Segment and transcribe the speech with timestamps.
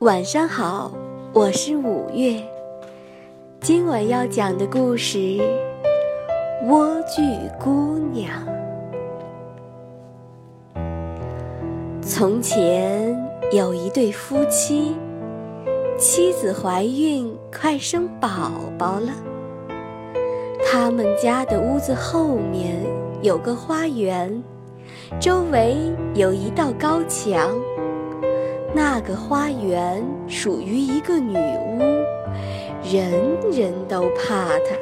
[0.00, 0.92] 晚上好，
[1.32, 2.38] 我是五月。
[3.62, 5.16] 今晚要讲的故事
[6.66, 8.30] 《莴苣姑娘》。
[12.02, 13.18] 从前
[13.50, 14.94] 有一对夫妻，
[15.96, 19.14] 妻子怀孕，快生宝宝了。
[20.62, 22.84] 他们家的屋子后面
[23.22, 24.42] 有个花园，
[25.18, 25.74] 周围
[26.14, 27.48] 有一道高墙。
[28.76, 31.80] 那个花园属于一个女巫，
[32.84, 33.10] 人
[33.50, 34.76] 人都怕她。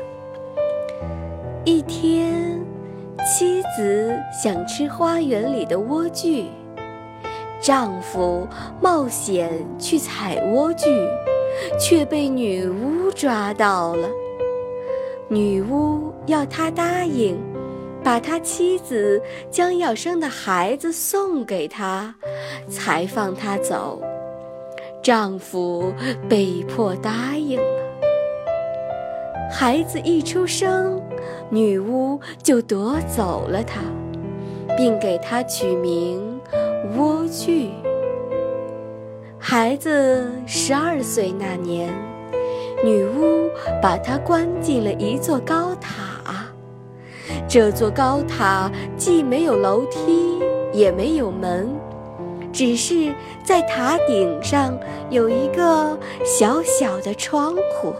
[1.64, 2.60] 一天，
[3.24, 6.46] 妻子想吃花园里的莴苣，
[7.60, 8.48] 丈夫
[8.80, 10.88] 冒险去采莴苣，
[11.78, 14.08] 却被女巫抓到了。
[15.28, 17.38] 女巫要他答应。
[18.04, 22.14] 把他妻子将要生的孩子送给他，
[22.68, 24.00] 才放他走。
[25.02, 25.92] 丈夫
[26.28, 27.84] 被迫答应了。
[29.50, 31.00] 孩子一出生，
[31.48, 33.80] 女巫就夺走了他，
[34.76, 36.40] 并给他取名
[36.94, 37.68] 莴苣。
[39.38, 41.92] 孩子十二岁那年，
[42.84, 43.50] 女巫
[43.80, 46.03] 把他关进了一座高塔。
[47.46, 50.40] 这座高塔既没有楼梯，
[50.72, 51.72] 也没有门，
[52.52, 53.14] 只是
[53.44, 54.76] 在塔顶上
[55.08, 57.92] 有一个小小的窗户。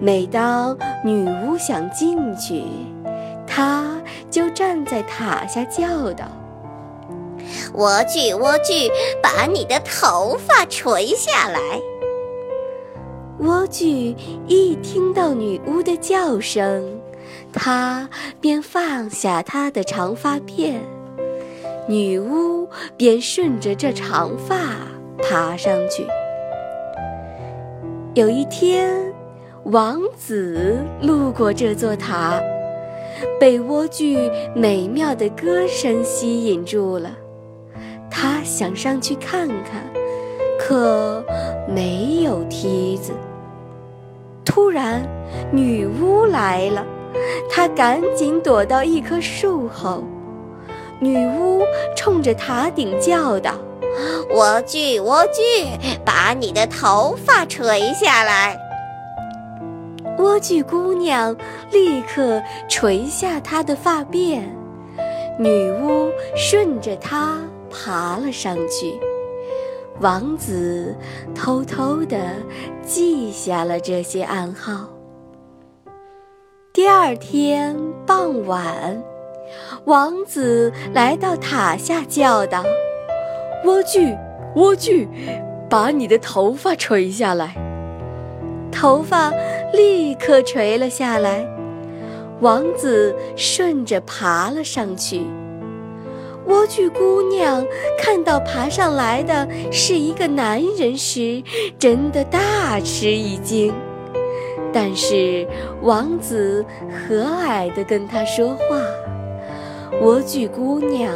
[0.00, 2.62] 每当女巫想进去，
[3.46, 6.26] 她就站在塔下叫道
[7.74, 8.90] ：“莴苣，莴苣，
[9.22, 11.60] 把你的头发垂下来。”
[13.40, 16.98] 莴苣一听到女巫的叫声。
[17.56, 20.74] 他便放下他的长发辫，
[21.88, 22.68] 女巫
[22.98, 24.56] 便顺着这长发
[25.22, 26.06] 爬上去。
[28.14, 29.12] 有一天，
[29.64, 32.38] 王子路过这座塔，
[33.40, 37.10] 被莴苣美妙的歌声吸引住了。
[38.10, 39.82] 他想上去看看，
[40.58, 41.24] 可
[41.66, 43.12] 没有梯子。
[44.44, 45.02] 突然，
[45.50, 46.84] 女巫来了。
[47.50, 50.04] 他赶紧躲到一棵树后，
[51.00, 51.62] 女巫
[51.96, 53.52] 冲着塔顶叫道
[54.32, 58.58] ：“莴苣，莴苣，把你的头发垂下来。”
[60.18, 61.36] 莴苣姑娘
[61.70, 64.42] 立刻垂下她的发辫，
[65.38, 67.38] 女巫顺着她
[67.70, 68.98] 爬了上去。
[70.00, 70.94] 王子
[71.34, 72.18] 偷偷地
[72.84, 74.95] 记下了这些暗号。
[76.76, 77.74] 第二天
[78.06, 79.02] 傍晚，
[79.86, 82.62] 王子来到塔下，叫道
[83.64, 84.14] ：“莴苣，
[84.54, 85.08] 莴苣，
[85.70, 87.54] 把你的头发垂下来。”
[88.70, 89.32] 头发
[89.72, 91.46] 立刻垂了下来。
[92.42, 95.22] 王子顺着爬了上去。
[96.46, 97.64] 莴苣姑娘
[97.98, 101.42] 看到爬上来的是一个男人时，
[101.78, 103.72] 真的大吃一惊。
[104.78, 105.48] 但是
[105.80, 108.78] 王子和蔼地跟他说话，
[110.02, 111.14] 莴苣姑娘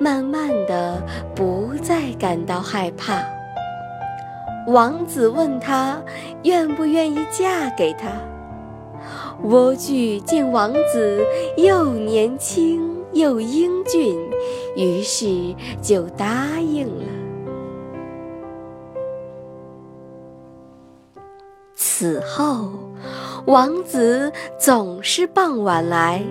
[0.00, 1.00] 慢慢的
[1.32, 3.22] 不再感到害怕。
[4.66, 6.02] 王子问她
[6.42, 8.08] 愿不愿意嫁给他。
[9.40, 11.24] 莴苣见王子
[11.56, 14.18] 又年轻又英俊，
[14.74, 17.15] 于是就答应了。
[21.98, 22.68] 此后，
[23.46, 26.22] 王子总是傍晚来，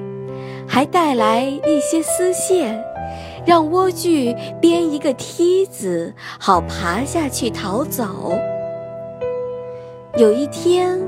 [0.67, 2.79] 还带来一些丝线，
[3.47, 8.37] 让莴苣编一个梯子，好爬下去逃走。
[10.17, 10.99] 有一天，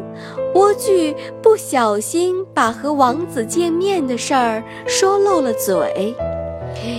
[0.55, 6.15] 莴苣不小心把和王子见面的事儿说漏了嘴，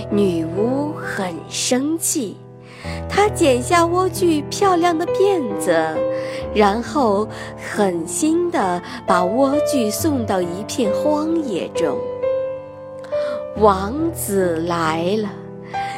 [0.09, 2.37] 女巫很生气。
[3.09, 5.75] 她剪下莴苣漂亮的辫子，
[6.53, 11.97] 然后狠心地把莴苣送到一片荒野中。
[13.57, 15.29] 王子来了，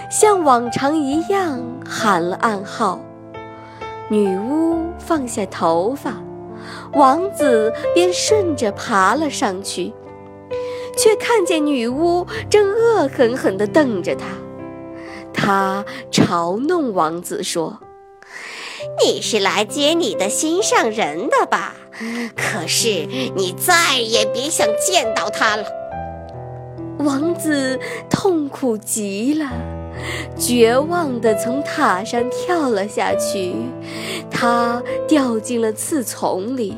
[0.09, 2.99] 像往常一样喊了暗号。
[4.09, 6.21] 女巫放下头发，
[6.93, 9.93] 王子便顺着爬了上去，
[10.97, 14.25] 却看见女巫正恶狠狠地瞪着他。
[15.33, 17.79] 他嘲弄王子说
[19.03, 21.75] ：“你是来接你的心上人的吧？
[22.35, 25.65] 可是你再也别想见到他了。”
[26.99, 27.79] 王子
[28.09, 29.49] 痛苦极了，
[30.37, 33.55] 绝望地从塔上跳了下去，
[34.29, 36.77] 他掉进了刺丛里。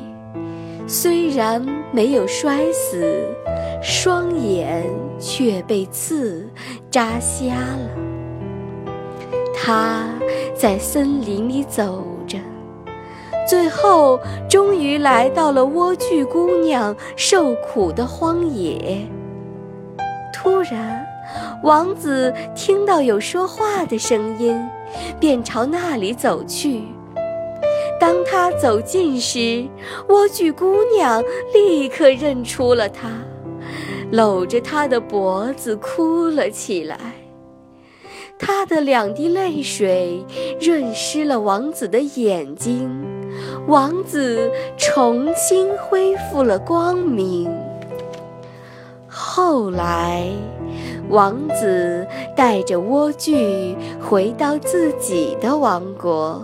[0.86, 3.26] 虽然没有摔死，
[3.82, 4.84] 双眼
[5.18, 6.48] 却被刺
[6.90, 7.90] 扎瞎了。
[9.54, 10.08] 他
[10.56, 12.38] 在森林里走着，
[13.48, 14.18] 最后
[14.48, 19.06] 终于来到了莴苣姑娘受苦的荒野。
[20.32, 21.04] 突然，
[21.62, 24.56] 王子听到有说话的声音，
[25.18, 26.82] 便朝那里走去。
[27.98, 29.38] 当他走近时，
[30.08, 31.22] 莴苣姑娘
[31.52, 33.08] 立刻认出了他，
[34.10, 36.98] 搂着他的脖子哭了起来。
[38.38, 40.24] 她的两滴泪水
[40.60, 42.90] 润湿了王子的眼睛，
[43.66, 47.50] 王子重新恢复了光明。
[49.08, 50.26] 后来，
[51.08, 56.42] 王子带着莴苣回到自己的王国。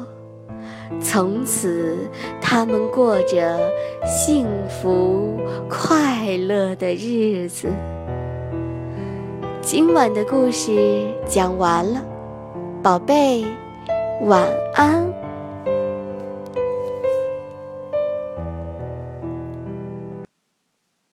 [1.00, 1.96] 从此，
[2.40, 3.58] 他们过着
[4.04, 5.36] 幸福
[5.68, 7.68] 快乐的日子。
[9.62, 12.02] 今晚的故事讲完了，
[12.82, 13.44] 宝贝，
[14.22, 14.42] 晚
[14.74, 15.19] 安。